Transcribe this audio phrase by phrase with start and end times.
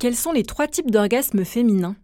[0.00, 1.94] Quels sont les trois types d'orgasmes féminins?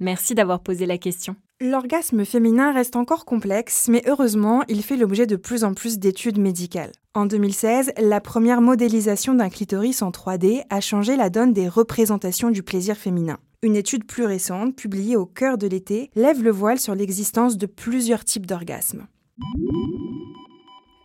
[0.00, 1.34] Merci d'avoir posé la question.
[1.62, 6.38] L'orgasme féminin reste encore complexe, mais heureusement, il fait l'objet de plus en plus d'études
[6.38, 6.92] médicales.
[7.14, 12.50] En 2016, la première modélisation d'un clitoris en 3D a changé la donne des représentations
[12.50, 13.38] du plaisir féminin.
[13.62, 17.64] Une étude plus récente, publiée au cœur de l'été, lève le voile sur l'existence de
[17.64, 19.06] plusieurs types d'orgasmes.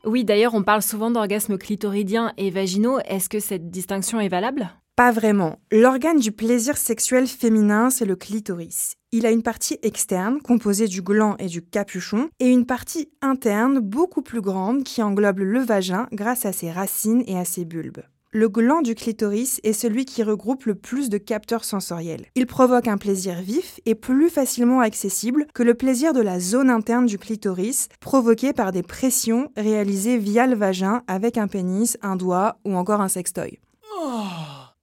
[0.05, 2.99] Oui, d'ailleurs, on parle souvent d'orgasmes clitoridiens et vaginaux.
[3.05, 4.69] Est-ce que cette distinction est valable?
[4.97, 5.59] Pas vraiment.
[5.71, 8.95] L'organe du plaisir sexuel féminin, c'est le clitoris.
[9.11, 13.79] Il a une partie externe, composée du gland et du capuchon, et une partie interne,
[13.79, 18.03] beaucoup plus grande, qui englobe le vagin grâce à ses racines et à ses bulbes.
[18.35, 22.25] Le gland du clitoris est celui qui regroupe le plus de capteurs sensoriels.
[22.33, 26.71] Il provoque un plaisir vif et plus facilement accessible que le plaisir de la zone
[26.71, 32.15] interne du clitoris, provoqué par des pressions réalisées via le vagin avec un pénis, un
[32.15, 33.59] doigt ou encore un sextoy.
[34.01, 34.23] Oh.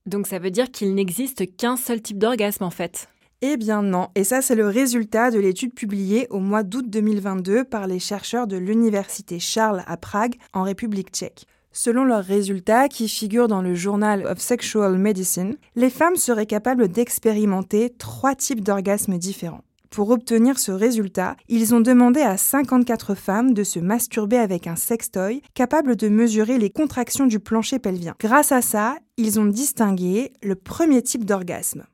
[0.06, 3.08] Donc ça veut dire qu'il n'existe qu'un seul type d'orgasme en fait
[3.42, 7.64] eh bien non, et ça c'est le résultat de l'étude publiée au mois d'août 2022
[7.64, 11.46] par les chercheurs de l'Université Charles à Prague, en République tchèque.
[11.72, 16.88] Selon leurs résultats, qui figurent dans le Journal of Sexual Medicine, les femmes seraient capables
[16.88, 19.62] d'expérimenter trois types d'orgasmes différents.
[19.88, 24.77] Pour obtenir ce résultat, ils ont demandé à 54 femmes de se masturber avec un
[24.77, 28.14] sextoy capable de mesurer les contractions du plancher pelvien.
[28.18, 31.84] Grâce à ça, ils ont distingué le premier type d'orgasme.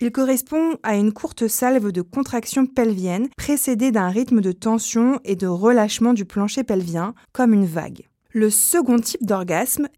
[0.00, 5.34] Il correspond à une courte salve de contractions pelviennes précédée d'un rythme de tension et
[5.34, 8.07] de relâchement du plancher pelvien, comme une vague.
[8.34, 9.88] Le second type d'orgasme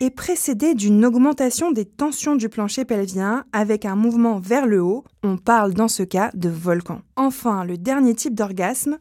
[0.00, 5.04] est précédé d'une augmentation des tensions du plancher pelvien avec un mouvement vers le haut.
[5.22, 7.00] On parle dans ce cas de volcan.
[7.16, 8.98] Enfin, le dernier type d'orgasme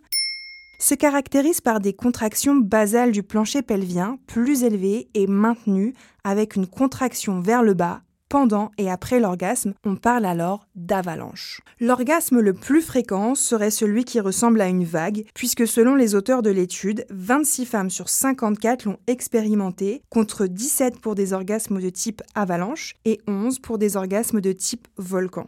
[0.79, 6.67] se caractérise par des contractions basales du plancher pelvien plus élevées et maintenues avec une
[6.67, 11.61] contraction vers le bas pendant et après l'orgasme, on parle alors d'avalanche.
[11.79, 16.41] L'orgasme le plus fréquent serait celui qui ressemble à une vague, puisque selon les auteurs
[16.41, 22.21] de l'étude, 26 femmes sur 54 l'ont expérimenté, contre 17 pour des orgasmes de type
[22.33, 25.47] avalanche et 11 pour des orgasmes de type volcan.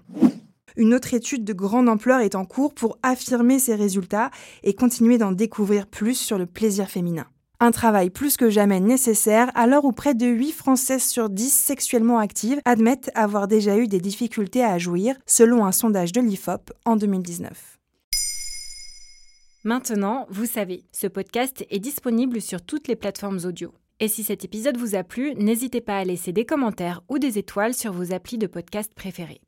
[0.75, 4.29] Une autre étude de grande ampleur est en cours pour affirmer ces résultats
[4.63, 7.25] et continuer d'en découvrir plus sur le plaisir féminin.
[7.59, 11.50] Un travail plus que jamais nécessaire à l'heure où près de 8 Françaises sur 10
[11.50, 16.72] sexuellement actives admettent avoir déjà eu des difficultés à jouir, selon un sondage de l'IFOP
[16.85, 17.79] en 2019.
[19.63, 23.73] Maintenant, vous savez, ce podcast est disponible sur toutes les plateformes audio.
[24.00, 27.40] Et si cet épisode vous a plu, n'hésitez pas à laisser des commentaires ou des
[27.40, 29.41] étoiles sur vos applis de podcast préférés.